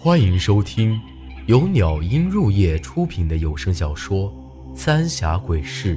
[0.00, 1.00] 欢迎收听
[1.46, 4.32] 由鸟音入夜出品的有声小说
[4.76, 5.96] 《三峡鬼事》，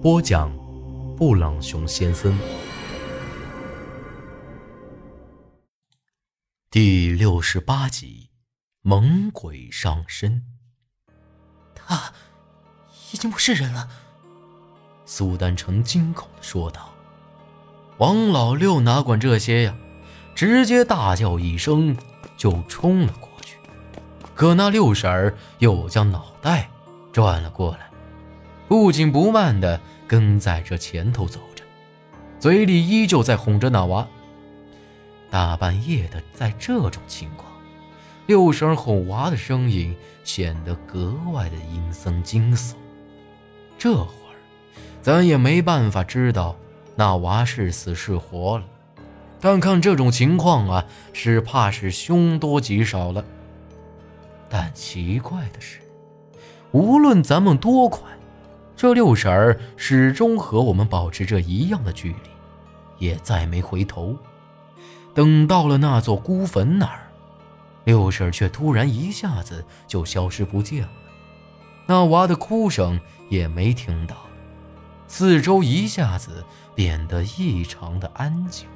[0.00, 0.50] 播讲：
[1.14, 2.34] 布朗熊先生。
[6.70, 8.30] 第六十八集，
[8.80, 10.42] 猛鬼上身。
[11.74, 12.14] 他
[13.12, 13.90] 已经不是人了，
[15.04, 16.94] 苏丹成惊恐的说道。
[17.98, 19.76] 王老六哪管这些呀，
[20.34, 21.94] 直接大叫一声
[22.38, 23.58] 就冲了过去。
[24.34, 26.70] 可那六婶儿又将脑袋
[27.12, 27.90] 转了过来，
[28.68, 31.62] 不紧不慢的跟在这前头走着，
[32.38, 34.06] 嘴里依旧在哄着那娃。
[35.30, 37.52] 大半夜的，在这种情况，
[38.26, 39.94] 六婶儿哄娃的声音
[40.24, 42.74] 显得格外的阴森惊悚。
[43.76, 44.38] 这会儿，
[45.02, 46.56] 咱也没办法知道
[46.96, 48.64] 那娃是死是活了，
[49.40, 53.24] 但看这种情况啊，是怕是凶多吉少了。
[54.48, 55.80] 但奇怪的是，
[56.72, 58.00] 无论咱们多快，
[58.76, 62.30] 这六婶儿始终和我们保持着一样的距离，
[62.98, 64.16] 也再没回头。
[65.14, 67.08] 等到了那座孤坟那儿，
[67.84, 70.90] 六婶却突然一下子就消失不见了，
[71.86, 74.16] 那娃的哭声也没听到，
[75.06, 76.44] 四周一下子
[76.74, 78.66] 变得异常的安静。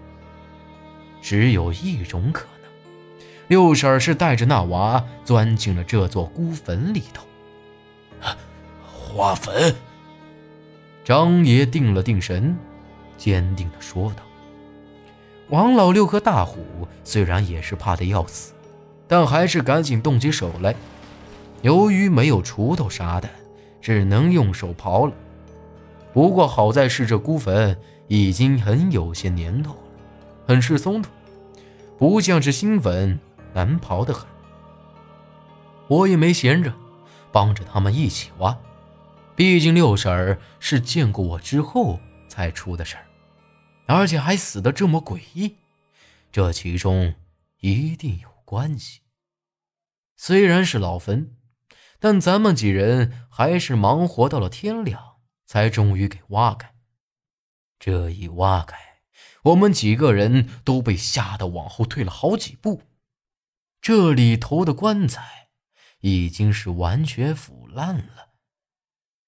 [1.23, 2.71] 只有一种可能，
[3.49, 7.25] 六婶是带着那娃钻进了这座孤坟里头。
[8.85, 9.75] 花坟。
[11.05, 12.57] 张爷定了定神，
[13.17, 14.23] 坚定地说道。
[15.49, 18.53] 王老六和大虎虽然也是怕得要死，
[19.07, 20.75] 但还是赶紧动起手来。
[21.61, 23.29] 由于没有锄头啥的，
[23.81, 25.13] 只能用手刨了。
[26.13, 27.77] 不过好在是这孤坟
[28.09, 29.77] 已经很有些年头，
[30.47, 31.11] 很是松土，
[31.99, 33.19] 不像是新坟
[33.55, 34.27] 难刨得很。
[35.89, 36.73] 我也没闲着，
[37.31, 38.57] 帮着他们一起挖。
[39.35, 43.07] 毕竟六婶儿是见过我之后才出的事儿。
[43.87, 45.57] 而且还死得这么诡异，
[46.31, 47.15] 这其中
[47.61, 49.01] 一定有关系。
[50.17, 51.37] 虽然是老坟，
[51.99, 56.73] 但咱们几人还是忙活到了天亮，才终于给挖开。
[57.79, 58.79] 这一挖开，
[59.45, 62.83] 我们几个人都被吓得往后退了好几步。
[63.81, 65.49] 这里头的棺材
[66.01, 68.29] 已经是完全腐烂了，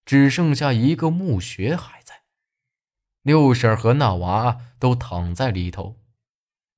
[0.04, 2.22] 只剩下一个墓穴还在。
[3.22, 5.96] 六婶和那娃都躺在里头，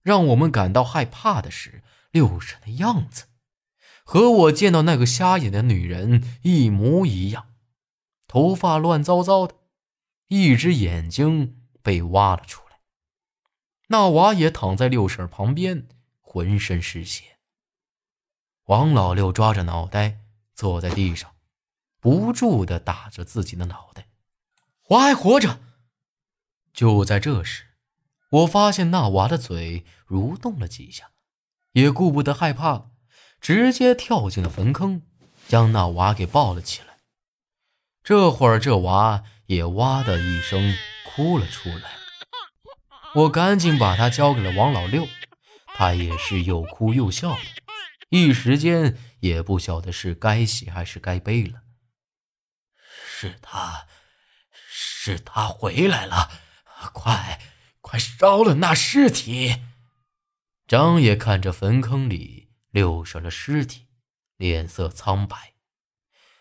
[0.02, 1.82] 让我们感到害怕的是，
[2.12, 3.24] 六婶的样子
[4.04, 7.48] 和我见到那个瞎眼的女人一模一样，
[8.28, 9.54] 头发乱糟糟的，
[10.28, 12.65] 一只眼睛被挖了出来。
[13.88, 15.86] 那娃也躺在六婶旁边，
[16.20, 17.38] 浑身是血。
[18.64, 20.18] 王老六抓着脑袋
[20.54, 21.36] 坐在地上，
[22.00, 24.08] 不住地打着自己的脑袋
[24.90, 25.60] ：“娃还活着。”
[26.74, 27.76] 就在这时，
[28.30, 31.12] 我发现那娃的嘴蠕动了几下，
[31.72, 32.90] 也顾不得害怕，
[33.40, 35.02] 直接跳进了坟坑，
[35.46, 36.98] 将那娃给抱了起来。
[38.02, 40.74] 这会儿，这娃也哇的一声
[41.04, 42.05] 哭了出来。
[43.16, 45.08] 我赶紧把他交给了王老六，
[45.68, 47.40] 他也是又哭又笑的，
[48.10, 51.62] 一时间也不晓得是该喜还是该悲了。
[52.84, 53.86] 是他，
[54.52, 56.30] 是他回来了。
[56.92, 57.40] 快，
[57.80, 59.62] 快烧了那尸体！
[60.66, 63.86] 张爷看着坟坑里六婶的尸体，
[64.36, 65.54] 脸色苍白。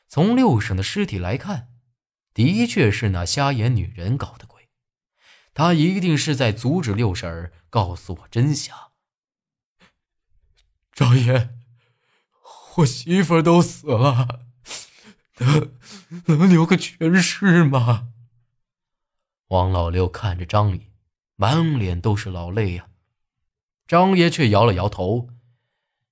[0.10, 1.70] 从六婶的尸体来看，
[2.34, 4.55] 的确是那瞎眼女人搞的鬼。
[5.56, 8.92] 他一定是在阻止六婶告诉我真相。
[10.92, 11.56] 张爷，
[12.76, 14.42] 我媳妇都死了，
[15.38, 15.72] 能
[16.26, 18.10] 能留个全尸吗？
[19.48, 20.92] 王老六看着张爷，
[21.38, 22.90] 满脸都是老泪呀。
[23.88, 25.30] 张爷却摇了摇头：“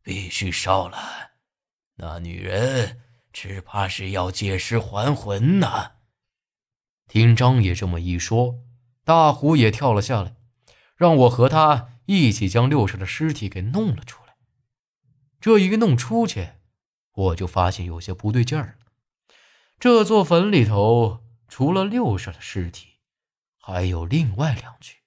[0.01, 0.97] 必须烧了，
[1.95, 3.01] 那女人
[3.33, 5.95] 只怕是要借尸还魂呢。”
[7.09, 8.63] 听张爷这么一说，
[9.03, 10.35] 大虎也跳了下来，
[10.95, 14.35] 让我和他一起将六婶的尸体给弄了出来。
[15.41, 16.51] 这一弄出去，
[17.13, 18.85] 我就发现有些不对劲儿了。
[19.77, 22.99] 这座坟里头，除了六婶的尸体，
[23.57, 24.99] 还有另外两具，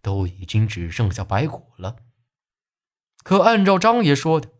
[0.00, 1.96] 都已经只剩下白骨了。
[3.24, 4.50] 可按照张爷说的，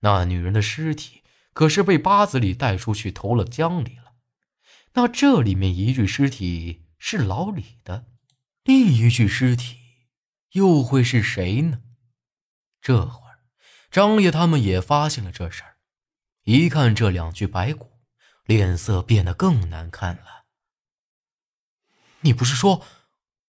[0.00, 1.22] 那女人的尸体
[1.52, 4.12] 可是被八子里带出去投了江里了。
[4.94, 8.06] 那这里面一具尸体是老李的，
[8.62, 9.76] 另一具尸体
[10.52, 11.82] 又会是谁呢？
[12.80, 13.40] 这会儿，
[13.90, 15.78] 张爷他们也发现了这事儿，
[16.44, 17.98] 一看这两具白骨，
[18.44, 20.44] 脸色变得更难看了。
[22.20, 22.86] 你不是说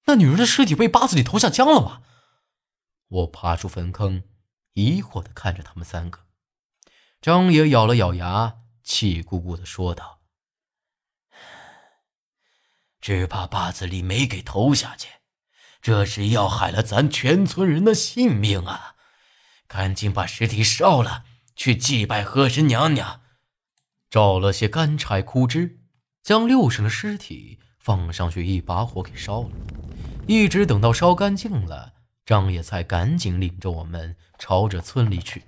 [0.05, 2.01] 那女人的尸体被八子里投下江了吗？
[3.07, 4.23] 我爬出坟坑，
[4.73, 6.25] 疑惑的看着他们三个。
[7.21, 10.22] 张爷咬了咬牙，气鼓鼓的说道。
[13.03, 15.09] 只怕八子里没给投下去，
[15.81, 18.95] 这是要害了咱全村人的性命啊！
[19.67, 23.19] 赶紧把尸体烧了，去祭拜河神娘娘。
[24.09, 25.81] 找了些干柴枯枝，
[26.23, 29.49] 将六婶的尸体放上去，一把火给烧了。
[30.25, 31.91] 一直等到烧干净了，
[32.25, 35.43] 张野才赶紧领着我们朝着村里去。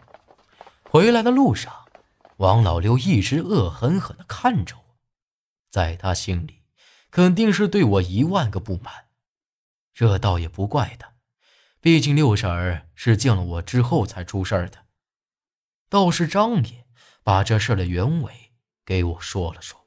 [0.84, 1.74] 回来的路上，
[2.36, 4.84] 王老六一直恶狠狠地看着我，
[5.69, 6.64] 在他心里。
[7.15, 8.94] 肯定是对我一万个不满，
[9.94, 11.13] 这倒也不怪他，
[11.79, 14.79] 毕竟六婶儿是见了我之后才出事儿的。
[15.88, 16.85] 倒是张爷
[17.23, 18.33] 把这事的原委
[18.85, 19.79] 给我说了说。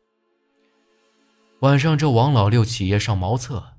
[1.60, 3.74] 晚上这王老六起夜上茅厕，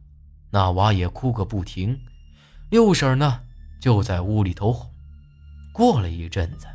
[0.51, 1.99] 那娃也哭个不停，
[2.69, 3.41] 六婶儿呢
[3.81, 4.93] 就在屋里头哄。
[5.73, 6.67] 过了一阵子，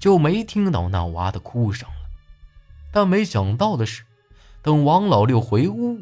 [0.00, 2.10] 就没听到那娃的哭声了。
[2.92, 4.07] 但没想到的是。
[4.62, 6.00] 等王老六回屋，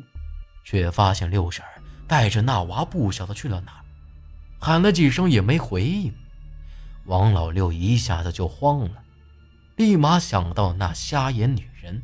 [0.65, 1.65] 却发现六婶
[2.09, 3.85] 带着那娃不晓得去了哪儿，
[4.59, 6.13] 喊了几声也没回应。
[7.05, 9.03] 王老六一下子就慌了，
[9.77, 12.03] 立马想到那瞎眼女人，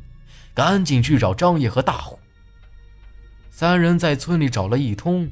[0.53, 2.19] 赶紧去找张爷和大虎。
[3.49, 5.29] 三人在村里找了一通，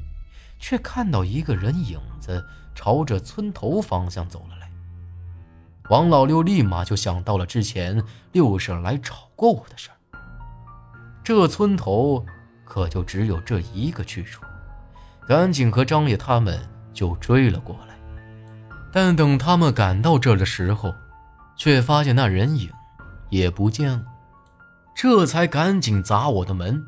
[0.58, 2.44] 却看到一个人影子
[2.74, 4.70] 朝着村头方向走了来。
[5.88, 8.02] 王老六立马就想到了之前
[8.32, 9.96] 六婶来找过我的事儿。
[11.24, 12.24] 这村头
[12.64, 14.42] 可就只有这一个去处，
[15.28, 16.58] 赶紧和张爷他们
[16.92, 17.94] 就追了过来。
[18.92, 20.94] 但等他们赶到这的时候，
[21.56, 22.70] 却发现那人影
[23.30, 24.04] 也不见了，
[24.94, 26.84] 这才赶紧砸我的门，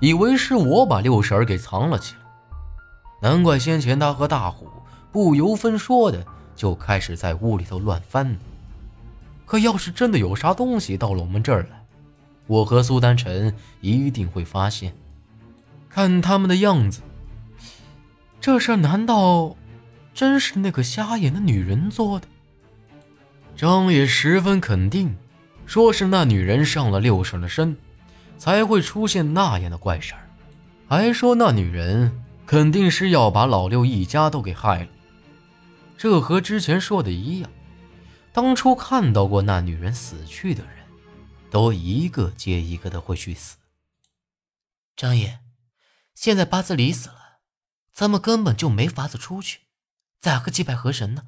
[0.00, 2.20] 以为是我把六婶儿给藏了起来。
[3.22, 4.68] 难怪先前他和大虎
[5.10, 6.24] 不由分说的
[6.54, 8.36] 就开始在屋里头乱翻。
[9.46, 11.77] 可要是真的有啥东西到了我们这儿来，
[12.48, 14.92] 我和苏丹晨一定会发现。
[15.88, 17.02] 看他们的样子，
[18.40, 19.56] 这事难道
[20.12, 22.26] 真是那个瞎眼的女人做的？
[23.56, 25.16] 张也十分肯定，
[25.66, 27.76] 说是那女人上了六婶的身，
[28.36, 30.20] 才会出现那样的怪事儿。
[30.88, 32.12] 还说那女人
[32.46, 34.88] 肯定是要把老六一家都给害了。
[35.96, 37.50] 这和之前说的一样，
[38.32, 40.72] 当初看到过那女人死去的人。
[41.50, 43.56] 都一个接一个的会去死。
[44.96, 45.40] 张爷，
[46.14, 47.40] 现在八字里死了，
[47.92, 49.60] 咱们根本就没法子出去，
[50.20, 51.24] 咋个祭拜河神呢？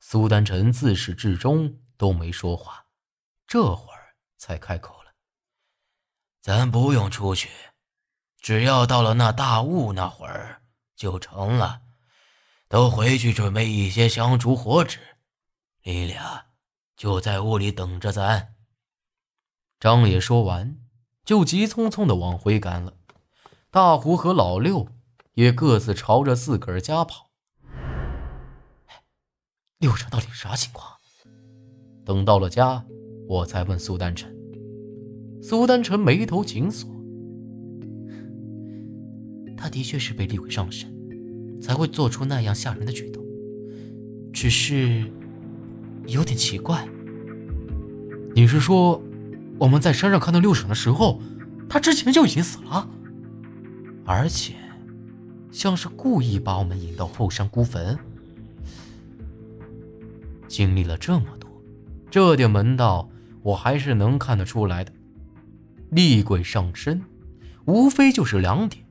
[0.00, 2.86] 苏丹臣自始至终都没说话，
[3.46, 5.12] 这会儿才开口了
[6.40, 7.50] ：“咱不用出去，
[8.40, 10.62] 只要到了那大雾那会儿
[10.96, 11.82] 就成了。
[12.68, 14.98] 都回去准备一些香烛火纸，
[15.82, 16.46] 你俩
[16.96, 18.54] 就在屋里等着咱。”
[19.80, 20.76] 张爷说完，
[21.24, 22.94] 就急匆匆的往回赶了。
[23.70, 24.88] 大胡和老六
[25.34, 27.30] 也各自朝着自个儿家跑。
[29.78, 30.94] 六婶到底啥情况？
[32.04, 32.84] 等到了家，
[33.28, 34.36] 我才问苏丹臣。
[35.40, 36.90] 苏丹臣眉头紧锁。
[39.56, 40.92] 他的确是被厉鬼上了身，
[41.60, 43.24] 才会做出那样吓人的举动。
[44.32, 45.08] 只是
[46.06, 46.84] 有点奇怪。
[48.34, 49.00] 你是说？
[49.58, 51.20] 我们在山上看到六婶的时候，
[51.68, 52.88] 她之前就已经死了，
[54.04, 54.54] 而且
[55.50, 57.98] 像是故意把我们引到后山孤坟。
[60.46, 61.50] 经历了这么多，
[62.10, 63.08] 这点门道
[63.42, 64.92] 我还是能看得出来的。
[65.90, 67.02] 厉鬼上身，
[67.64, 68.84] 无非就是两点：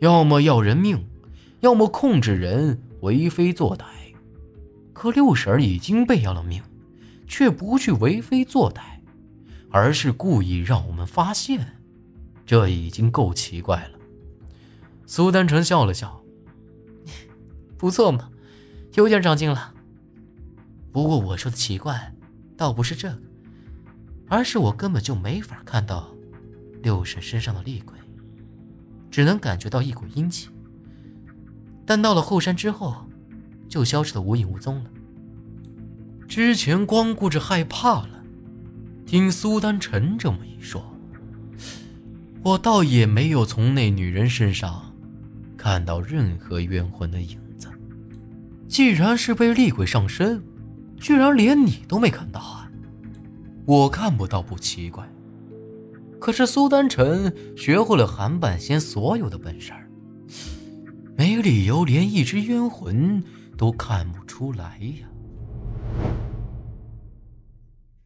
[0.00, 1.06] 要么要人命，
[1.60, 3.84] 要么控制人为非作歹。
[4.92, 6.62] 可六婶已经被要了命，
[7.26, 8.93] 却不去为非作歹。
[9.74, 11.80] 而是故意让我们发现，
[12.46, 13.98] 这已经够奇怪了。
[15.04, 16.22] 苏丹成笑了笑
[17.76, 18.30] ：“不错嘛，
[18.94, 19.74] 有点长进了。
[20.92, 22.14] 不过我说的奇怪，
[22.56, 23.22] 倒不是这个，
[24.28, 26.08] 而是我根本就没法看到
[26.80, 27.98] 六婶身上的厉鬼，
[29.10, 30.50] 只能感觉到一股阴气。
[31.84, 33.08] 但到了后山之后，
[33.68, 34.90] 就消失的无影无踪了。
[36.28, 38.10] 之前光顾着害怕了。”
[39.06, 40.82] 听苏丹臣这么一说，
[42.42, 44.92] 我倒也没有从那女人身上
[45.56, 47.68] 看到任何冤魂的影子。
[48.66, 50.42] 既然是被厉鬼上身，
[50.98, 52.70] 居然连你都没看到啊！
[53.66, 55.08] 我看不到不奇怪，
[56.18, 59.72] 可是苏丹臣学会了韩半仙所有的本事，
[61.16, 63.22] 没理由连一只冤魂
[63.56, 65.06] 都看不出来呀。